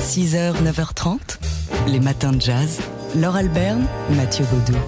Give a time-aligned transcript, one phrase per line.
[0.00, 1.38] 6h, 9h30,
[1.86, 2.80] les matins de jazz.
[3.14, 3.84] Laure Alberne,
[4.16, 4.78] Mathieu Baudou.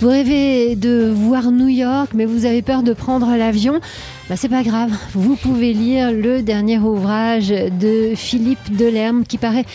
[0.00, 3.80] Vous rêvez de voir New York, mais vous avez peur de prendre l'avion
[4.28, 9.66] bah, c'est pas grave, vous pouvez lire le dernier ouvrage de Philippe Delerme qui paraît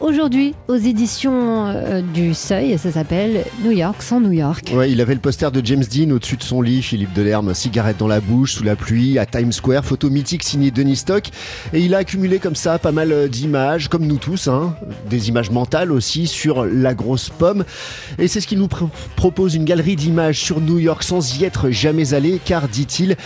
[0.00, 2.78] aujourd'hui aux éditions euh, du Seuil.
[2.78, 4.72] Ça s'appelle New York sans New York.
[4.74, 7.96] Ouais, il avait le poster de James Dean au-dessus de son lit, Philippe Delerme, cigarette
[7.96, 11.24] dans la bouche, sous la pluie, à Times Square, photo mythique signée Denis Stock.
[11.72, 14.74] Et il a accumulé comme ça pas mal euh, d'images, comme nous tous, hein,
[15.08, 17.64] des images mentales aussi sur la grosse pomme.
[18.18, 18.68] Et c'est ce qu'il nous
[19.16, 23.16] propose, une galerie d'images sur New York sans y être jamais allé, car, dit-il,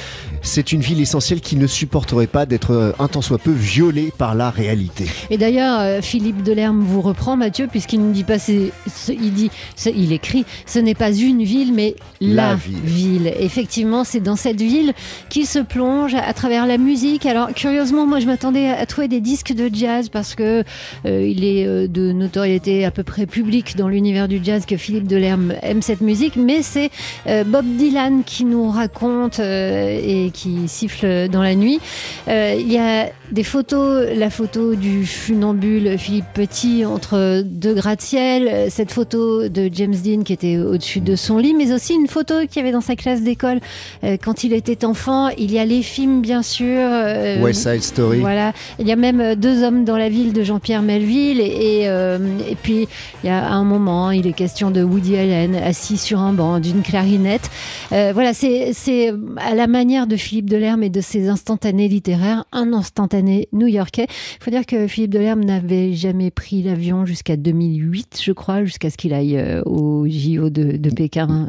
[0.42, 4.12] c'est une ville essentielle qui ne supporterait pas d'être euh, un tant soit peu violée
[4.16, 5.06] par la réalité.
[5.30, 9.50] Et d'ailleurs, Philippe Delerme vous reprend, Mathieu, puisqu'il ne dit pas, il dit,
[9.94, 13.32] il écrit, ce n'est pas une ville, mais la, ville.
[13.38, 14.92] Effectivement, c'est dans cette ville
[15.28, 17.26] qu'il se plonge à travers la musique.
[17.26, 20.64] Alors, curieusement, moi, je m'attendais à trouver des disques de jazz parce que
[21.06, 24.76] euh, il est euh, de notoriété à peu près publique dans l'univers du jazz que
[24.76, 26.90] Philippe Delerme aime cette musique, mais c'est
[27.26, 31.80] euh, Bob Dylan qui nous raconte et qui siffle dans la nuit.
[32.26, 38.90] Il y a des photos, la photo du funambule Philippe Petit entre deux gratte-ciel, cette
[38.90, 42.56] photo de James Dean qui était au-dessus de son lit, mais aussi une photo qu'il
[42.56, 43.60] y avait dans sa classe d'école
[44.04, 45.28] euh, quand il était enfant.
[45.38, 46.66] Il y a les films, bien sûr.
[46.66, 48.18] Euh, West Side Story.
[48.18, 48.52] Voilà.
[48.78, 51.40] Il y a même euh, Deux hommes dans la ville de Jean-Pierre Melville.
[51.40, 52.88] Et, et, puis,
[53.22, 56.58] il y a un moment, il est question de Woody Allen assis sur un banc,
[56.58, 57.50] d'une clarinette.
[57.90, 63.19] voilà, c'est à la manière de Philippe Delerme et de ses instantanés littéraires, un instantané
[63.22, 64.06] new-yorkais.
[64.08, 68.90] Il faut dire que Philippe Delerme n'avait jamais pris l'avion jusqu'à 2008, je crois, jusqu'à
[68.90, 71.48] ce qu'il aille euh, au JO de, Pékin.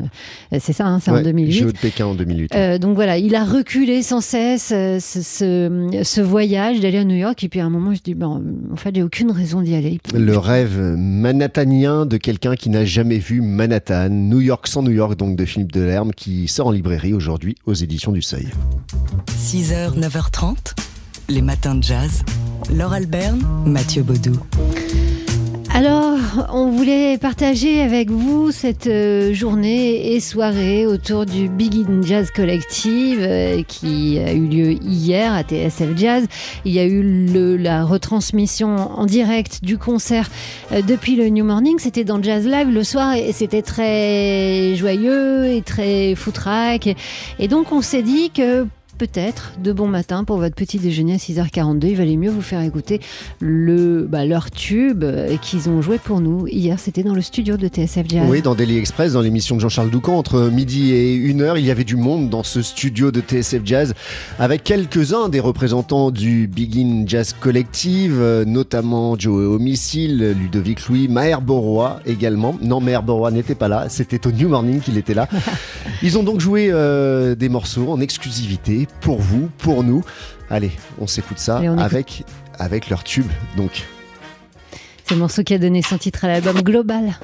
[0.53, 1.52] Euh, c'est ça, hein, c'est en 2008.
[1.52, 2.55] JO de Pékin en 2008.
[2.55, 7.44] Euh, donc voilà, il a reculé sans cesse ce, voyage d'aller à New York.
[7.44, 10.00] Et puis à un moment, je dis, bon, en fait, j'ai aucune raison d'y aller.
[10.13, 15.17] Le rêve manhattanien de quelqu'un qui n'a jamais vu Manhattan, New York sans New York,
[15.17, 18.47] donc de Philippe Delerme, qui sort en librairie aujourd'hui aux éditions du Seuil.
[19.38, 20.74] 6h, 9h30,
[21.29, 22.23] les matins de jazz.
[22.73, 24.39] Laure Alberne, Mathieu Baudou.
[25.73, 26.17] Alors,
[26.51, 32.29] on voulait partager avec vous cette euh, journée et soirée autour du Big In Jazz
[32.29, 36.27] Collective euh, qui a eu lieu hier à TSF Jazz.
[36.65, 40.29] Il y a eu la retransmission en direct du concert
[40.73, 41.79] euh, depuis le New Morning.
[41.79, 46.89] C'était dans Jazz Live le soir et c'était très joyeux et très foutraque.
[47.39, 48.67] Et donc, on s'est dit que
[49.01, 51.88] peut-être de bon matin pour votre petit déjeuner à 6h42.
[51.88, 53.00] Il valait mieux vous faire écouter
[53.39, 56.45] le, bah, leur tube euh, qu'ils ont joué pour nous.
[56.45, 58.28] Hier, c'était dans le studio de TSF Jazz.
[58.29, 61.72] Oui, dans Daily Express, dans l'émission de Jean-Charles Doucan, entre midi et 1h, il y
[61.72, 63.95] avait du monde dans ce studio de TSF Jazz
[64.38, 71.41] avec quelques-uns des représentants du Begin Jazz Collective, euh, notamment Joe Homicile, Ludovic Louis, Maher
[71.41, 72.56] Borois également.
[72.62, 75.28] Non, Maher Borois n'était pas là, c'était au New Morning qu'il était là.
[76.03, 80.03] Ils ont donc joué euh, des morceaux en exclusivité pour vous, pour nous.
[80.50, 82.24] Allez, on s'écoute ça avec,
[82.59, 83.28] avec leur tube.
[83.57, 83.88] Donc.
[85.06, 87.16] C'est le morceau qui a donné son titre à l'album Global.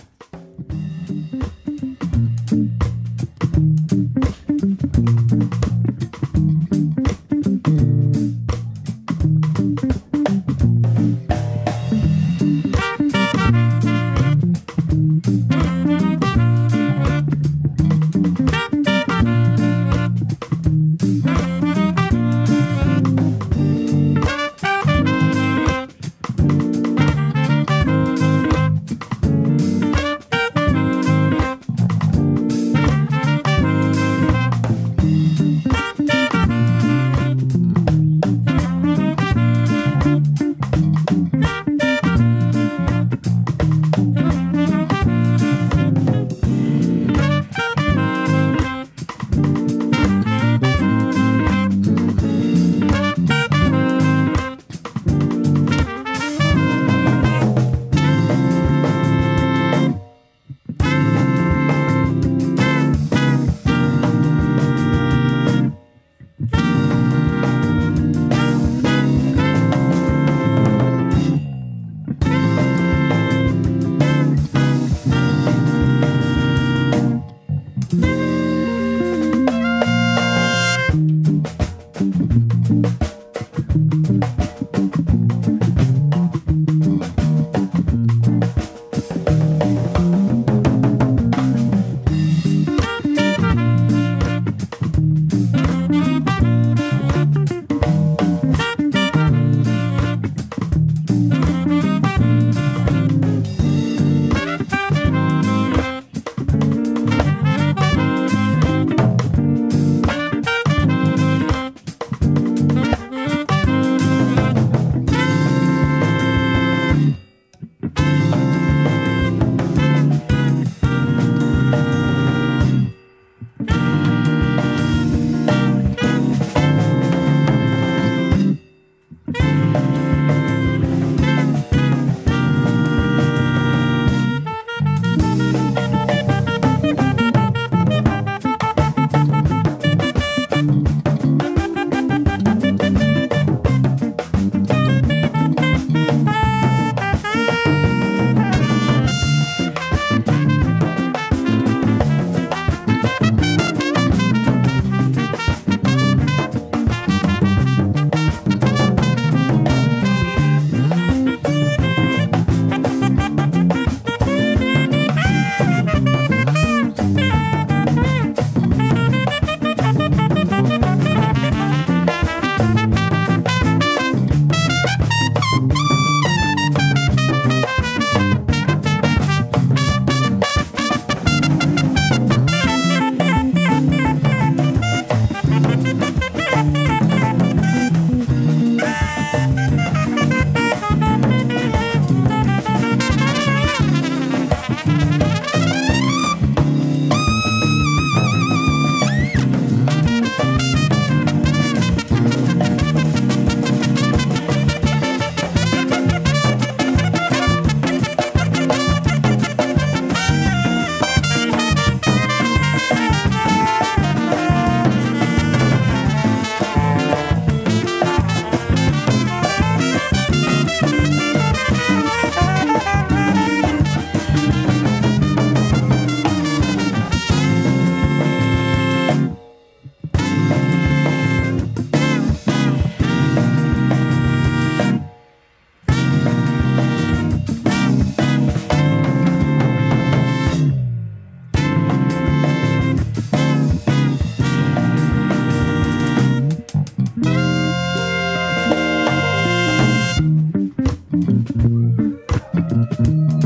[252.78, 253.37] Mm-hmm.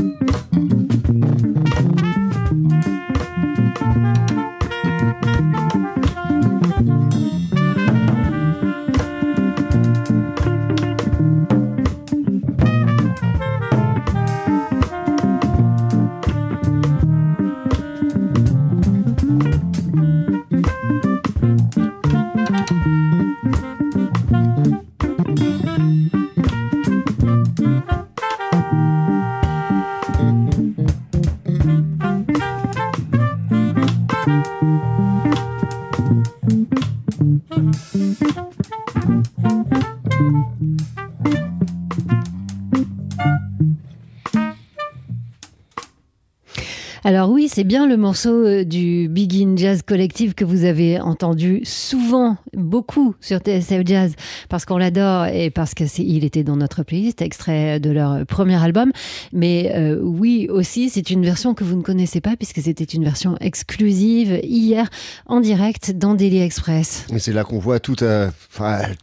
[47.04, 51.62] Alors oui, c'est bien le morceau euh, du Begin Jazz Collective que vous avez entendu
[51.64, 54.12] souvent, beaucoup sur TSF Jazz,
[54.48, 58.92] parce qu'on l'adore et parce qu'il était dans notre playlist, extrait de leur premier album.
[59.32, 63.02] Mais euh, oui, aussi, c'est une version que vous ne connaissez pas, puisque c'était une
[63.02, 64.88] version exclusive hier,
[65.26, 67.06] en direct, dans Daily Express.
[67.12, 68.30] Et c'est là qu'on voit tout, euh,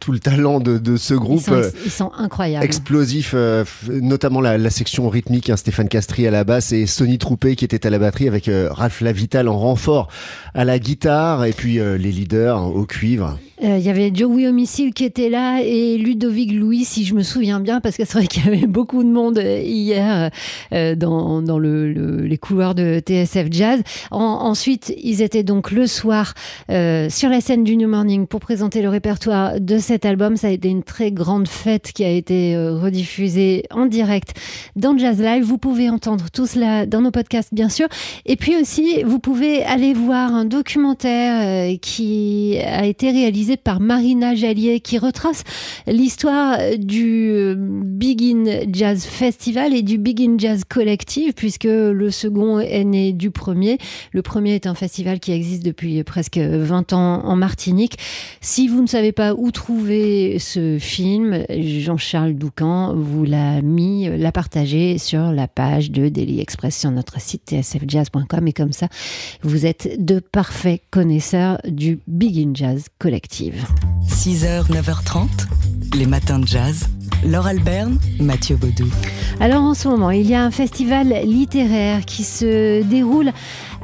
[0.00, 1.50] tout le talent de, ce groupe.
[1.84, 2.64] Ils sont, incroyables.
[2.64, 3.34] Explosif,
[3.90, 7.86] notamment la, section rythmique, hein, Stéphane Castri à la basse et Sonny Troupé qui était
[7.86, 10.08] à la batterie avec euh, Ralph Lavital en renfort
[10.54, 13.38] à la guitare et puis euh, les leaders au cuivre.
[13.62, 17.22] Euh, il y avait Joey Homicile qui était là et Ludovic Louis, si je me
[17.22, 20.30] souviens bien, parce que c'est vrai qu'il y avait beaucoup de monde euh, hier
[20.72, 23.82] euh, dans, dans le, les couloirs de TSF Jazz.
[24.10, 26.34] ensuite, ils étaient donc le soir
[26.68, 30.36] sur la scène du New Morning pour présenter le répertoire de cet album.
[30.36, 34.34] Ça a été une très grande fête qui a été rediffusée en direct
[34.76, 35.44] dans Jazz Live.
[35.44, 37.88] Vous pouvez entendre tout cela dans nos podcasts, bien sûr.
[38.26, 44.34] Et puis aussi, vous pouvez aller voir un documentaire qui a été réalisé par Marina
[44.34, 45.44] Jallier qui retrace
[45.86, 53.12] l'histoire du Begin Jazz Festival et du Begin Jazz Collective puisque le second est né
[53.12, 53.78] du premier.
[54.12, 57.98] Le premier est un festival qui existe depuis presque 20 ans en Martinique.
[58.40, 64.32] Si vous ne savez pas où trouver ce film, Jean-Charles Doucan vous l'a mis, l'a
[64.32, 68.88] partagé sur la page de Daily Express sur notre site tsfjazz.com et comme ça,
[69.42, 73.39] vous êtes de parfaits connaisseurs du Begin Jazz Collective.
[73.40, 75.28] 6h, 9h30,
[75.96, 76.88] les matins de jazz.
[77.24, 78.88] Laure Alberne, Mathieu Baudou.
[79.40, 83.32] Alors en ce moment, il y a un festival littéraire qui se déroule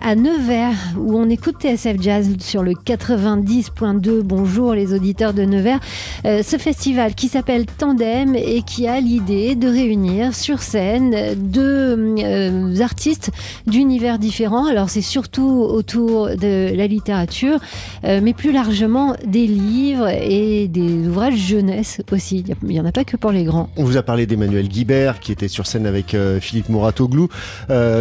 [0.03, 4.21] à Nevers, où on écoute TSF Jazz sur le 90.2.
[4.23, 5.81] Bonjour les auditeurs de Nevers.
[6.25, 12.17] Euh, ce festival qui s'appelle Tandem et qui a l'idée de réunir sur scène deux
[12.19, 13.31] euh, artistes
[13.67, 14.67] d'univers différents.
[14.67, 17.59] Alors c'est surtout autour de la littérature,
[18.05, 22.45] euh, mais plus largement des livres et des ouvrages jeunesse aussi.
[22.63, 23.71] Il n'y en a pas que pour les grands.
[23.77, 27.29] On vous a parlé d'Emmanuel Guibert qui était sur scène avec Philippe Mouratoglou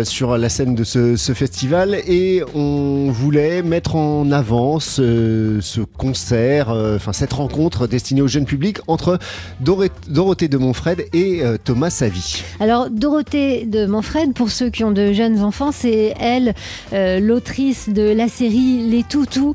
[0.03, 6.97] sur la scène de ce festival et on voulait mettre en avant ce, concert, euh,
[7.11, 9.19] cette rencontre destinée au jeune public entre
[9.59, 12.43] Dorothée de Montfred et euh, Thomas Savy.
[12.59, 16.55] Alors Dorothée de Montfred, pour ceux qui ont de jeunes enfants, c'est elle,
[16.93, 19.53] euh, l'autrice de la série Les Toutous,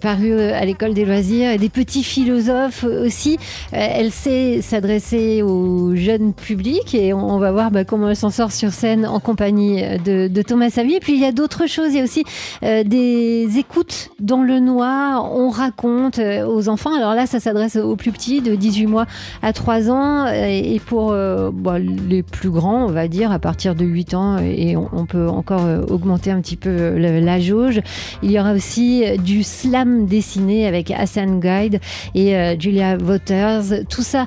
[0.00, 3.38] parue à l'école des loisirs, et des petits philosophes aussi.
[3.72, 8.52] elle sait s'adresser au jeune public et on, va voir bah, comment elle s'en sort
[8.52, 10.94] sur scène en compagnie de, de Thomas Savy.
[10.94, 11.92] Et puis il y a d'autres chose.
[11.92, 12.24] Il y a aussi
[12.62, 15.32] euh, des écoutes dans le noir.
[15.32, 16.94] On raconte euh, aux enfants.
[16.94, 19.06] Alors là, ça s'adresse aux plus petits, de 18 mois
[19.42, 20.26] à 3 ans.
[20.26, 24.38] Et pour euh, bah, les plus grands, on va dire, à partir de 8 ans,
[24.38, 27.80] et on, peut encore augmenter un petit peu la jauge.
[28.22, 31.80] Il y aura aussi du slam dessiné avec Hassan Guide
[32.14, 33.84] et Julia Waters.
[33.88, 34.26] Tout ça,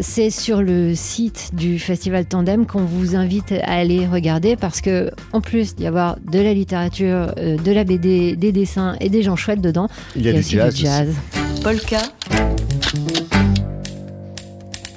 [0.00, 5.10] c'est sur le site du Festival Tandem qu'on vous invite à aller regarder parce que,
[5.32, 9.22] en plus d'y avoir de la littérature, euh, de la BD, des dessins et des
[9.22, 9.88] gens chouettes dedans.
[10.14, 11.14] Il y a, du, jazz jazz.
[11.62, 11.98] Polka.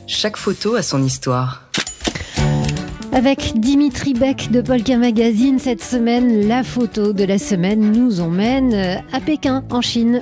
[0.07, 1.69] Chaque photo a son histoire.
[3.11, 9.01] Avec Dimitri Beck de Polka Magazine, cette semaine, la photo de la semaine nous emmène
[9.11, 10.21] à Pékin, en Chine.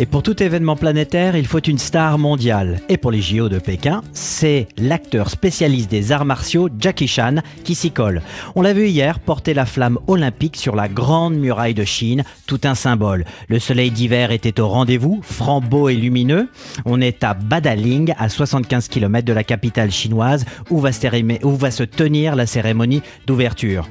[0.00, 2.80] Et pour tout événement planétaire, il faut une star mondiale.
[2.88, 7.74] Et pour les JO de Pékin, c'est l'acteur spécialiste des arts martiaux Jackie Chan qui
[7.74, 8.22] s'y colle.
[8.54, 12.60] On l'a vu hier porter la flamme olympique sur la grande muraille de Chine, tout
[12.62, 13.24] un symbole.
[13.48, 16.48] Le soleil d'hiver était au rendez-vous, franc beau et lumineux.
[16.84, 21.56] On est à Badaling, à 75 km de la capitale chinoise, où va se, où
[21.56, 23.88] va se tenir la cérémonie d'ouverture.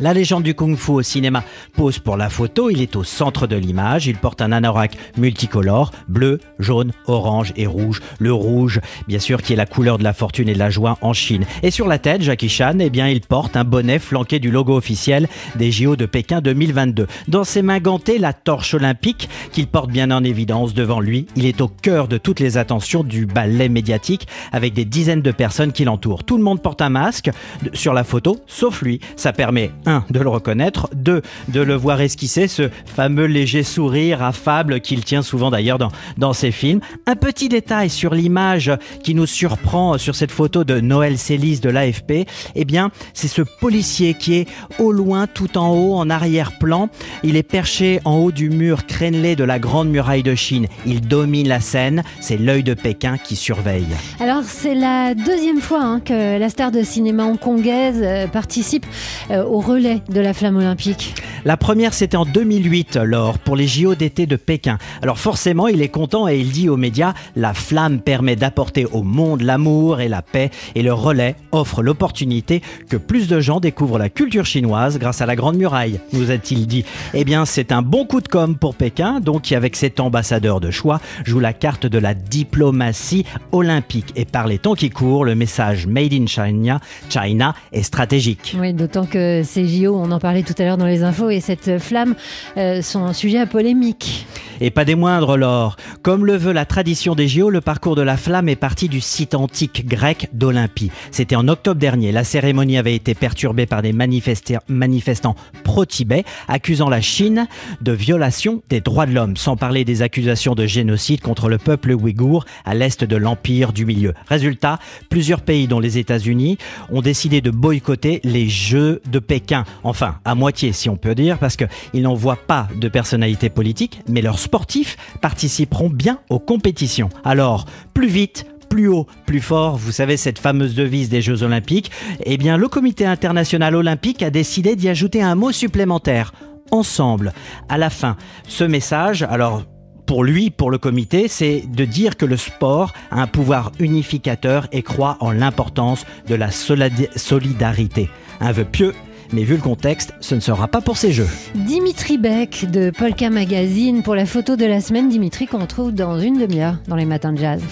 [0.00, 1.42] La légende du kung-fu au cinéma
[1.74, 5.90] pose pour la photo, il est au centre de l'image, il porte un anorak multicolore,
[6.06, 8.00] bleu, jaune, orange et rouge.
[8.20, 10.98] Le rouge, bien sûr, qui est la couleur de la fortune et de la joie
[11.00, 11.44] en Chine.
[11.64, 14.76] Et sur la tête, Jackie Chan, eh bien, il porte un bonnet flanqué du logo
[14.76, 15.26] officiel
[15.56, 17.08] des JO de Pékin 2022.
[17.26, 21.26] Dans ses mains gantées, la torche olympique qu'il porte bien en évidence devant lui.
[21.34, 25.32] Il est au cœur de toutes les attentions du ballet médiatique avec des dizaines de
[25.32, 26.22] personnes qui l'entourent.
[26.22, 27.30] Tout le monde porte un masque
[27.72, 29.00] sur la photo, sauf lui.
[29.16, 29.72] Ça permet,
[30.10, 35.22] de le reconnaître, deux, de le voir esquisser ce fameux léger sourire affable qu'il tient
[35.22, 36.80] souvent d'ailleurs dans, dans ses films.
[37.06, 41.70] Un petit détail sur l'image qui nous surprend sur cette photo de Noël Célis de
[41.70, 46.88] l'AFP, eh bien, c'est ce policier qui est au loin, tout en haut, en arrière-plan.
[47.22, 50.66] Il est perché en haut du mur crénelé de la Grande Muraille de Chine.
[50.86, 52.02] Il domine la scène.
[52.20, 53.86] C'est l'œil de Pékin qui surveille.
[54.20, 58.86] Alors, c'est la deuxième fois hein, que la star de cinéma hongkongaise euh, participe
[59.30, 61.14] euh, au relais de la flamme olympique.
[61.44, 64.76] La première, c'était en 2008, lors pour les JO d'été de Pékin.
[65.02, 69.04] Alors forcément, il est content et il dit aux médias, la flamme permet d'apporter au
[69.04, 73.98] monde l'amour et la paix et le relais offre l'opportunité que plus de gens découvrent
[73.98, 76.84] la culture chinoise grâce à la Grande Muraille, nous a-t-il dit.
[77.14, 80.58] Eh bien, c'est un bon coup de com pour Pékin, donc qui avec cet ambassadeur
[80.60, 84.12] de choix joue la carte de la diplomatie olympique.
[84.16, 88.56] Et par les temps qui courent, le message Made in China, China est stratégique.
[88.58, 91.40] Oui, d'autant que ces JO, on en parlait tout à l'heure dans les infos, et
[91.40, 92.14] cette flamme
[92.56, 94.26] euh, sont un sujet à polémique.
[94.60, 95.76] Et pas des moindres, Laure.
[96.02, 99.00] Comme le veut la tradition des JO, le parcours de la flamme est parti du
[99.00, 100.90] site antique grec d'Olympie.
[101.12, 102.10] C'était en octobre dernier.
[102.10, 107.46] La cérémonie avait été perturbée par des manifestants pro-Tibet, accusant la Chine
[107.82, 111.92] de violation des droits de l'homme, sans parler des accusations de génocide contre le peuple
[111.92, 114.14] ouïghour à l'est de l'Empire du Milieu.
[114.28, 116.58] Résultat, plusieurs pays, dont les États-Unis,
[116.90, 119.57] ont décidé de boycotter les Jeux de Pékin.
[119.84, 124.22] Enfin, à moitié, si on peut dire, parce qu'ils n'envoient pas de personnalité politique, mais
[124.22, 127.08] leurs sportifs participeront bien aux compétitions.
[127.24, 131.90] Alors, plus vite, plus haut, plus fort, vous savez cette fameuse devise des Jeux olympiques,
[132.24, 136.32] eh bien le comité international olympique a décidé d'y ajouter un mot supplémentaire,
[136.70, 137.32] ensemble.
[137.68, 139.62] À la fin, ce message, alors
[140.06, 144.66] pour lui, pour le comité, c'est de dire que le sport a un pouvoir unificateur
[144.72, 148.08] et croit en l'importance de la solidarité.
[148.40, 148.94] Un vœu pieux
[149.32, 151.28] mais vu le contexte, ce ne sera pas pour ces jeux.
[151.54, 155.08] Dimitri Beck de Polka Magazine pour la photo de la semaine.
[155.08, 157.62] Dimitri qu'on retrouve dans une demi-heure dans les matins de jazz.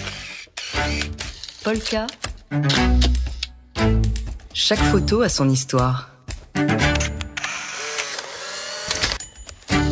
[1.63, 2.07] Polka.
[4.53, 6.09] Chaque photo a son histoire.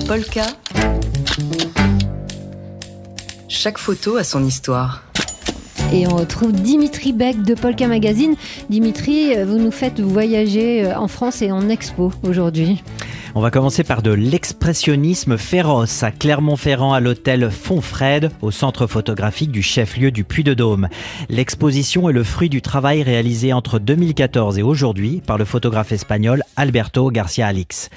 [0.07, 0.45] Polka.
[3.47, 5.03] Chaque photo a son histoire.
[5.95, 8.35] Et on retrouve Dimitri Beck de Polka Magazine.
[8.69, 12.83] Dimitri, vous nous faites voyager euh, en France et en expo aujourd'hui.
[13.33, 19.51] On va commencer par de l'expressionnisme féroce à Clermont-Ferrand à l'hôtel Fonfred au centre photographique
[19.51, 20.89] du chef-lieu du Puy-de-Dôme.
[21.29, 26.43] L'exposition est le fruit du travail réalisé entre 2014 et aujourd'hui par le photographe espagnol
[26.57, 27.89] Alberto Garcia Alix.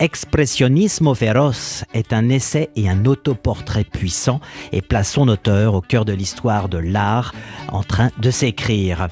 [0.00, 4.40] Expressionismo Feroz est un essai et un autoportrait puissant
[4.72, 7.34] et place son auteur au cœur de l'histoire de l'art
[7.72, 9.08] en train de s'écrire.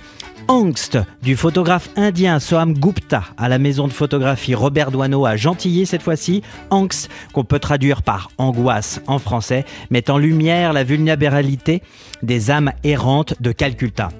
[0.49, 5.87] Angst du photographe indien Soham Gupta à la maison de photographie Robert Doisneau à Gentilly
[5.87, 6.43] cette fois-ci.
[6.71, 11.83] Angst qu'on peut traduire par angoisse en français met en lumière la vulnérabilité
[12.23, 14.11] des âmes errantes de Calcutta.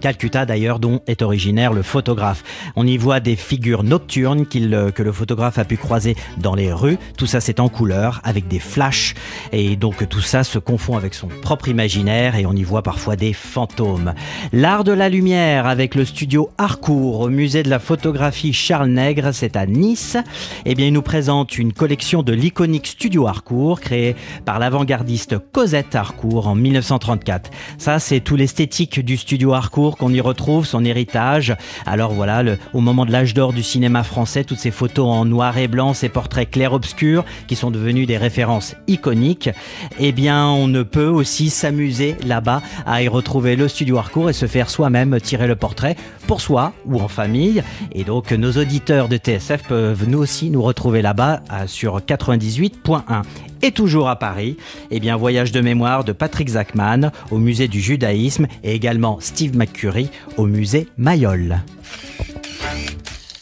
[0.00, 2.42] Calcutta d'ailleurs dont est originaire le photographe.
[2.74, 6.72] On y voit des figures nocturnes euh, que le photographe a pu croiser dans les
[6.72, 6.98] rues.
[7.16, 9.14] Tout ça c'est en couleur avec des flashs
[9.52, 13.16] et donc tout ça se confond avec son propre imaginaire et on y voit parfois
[13.16, 14.14] des fantômes.
[14.52, 19.32] L'art de la lumière avec le studio Harcourt au musée de la photographie Charles Nègre,
[19.32, 20.16] c'est à Nice.
[20.64, 25.94] Eh bien il nous présente une collection de l'iconique studio Harcourt créé par l'avant-gardiste Cosette
[25.94, 27.50] Harcourt en 1934.
[27.76, 31.54] Ça c'est tout l'esthétique du studio Harcourt qu'on y retrouve son héritage.
[31.86, 32.42] Alors voilà,
[32.74, 35.94] au moment de l'âge d'or du cinéma français, toutes ces photos en noir et blanc,
[35.94, 39.50] ces portraits clairs-obscurs qui sont devenus des références iconiques,
[39.98, 44.34] eh bien on ne peut aussi s'amuser là-bas à y retrouver le studio Harcourt et
[44.34, 45.96] se faire soi-même tirer le portrait
[46.26, 47.62] pour soi ou en famille.
[47.92, 53.22] Et donc nos auditeurs de TSF peuvent nous aussi nous retrouver là-bas sur 98.1.
[53.62, 54.56] Et toujours à Paris,
[54.90, 59.54] eh bien voyage de mémoire de Patrick Zachman au musée du judaïsme et également Steve
[59.60, 61.60] McCurry au musée Mayol.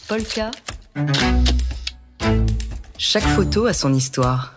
[0.08, 0.50] Polka.
[2.98, 4.54] Chaque photo a son histoire.